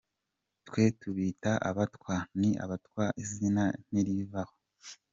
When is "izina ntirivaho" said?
3.23-4.55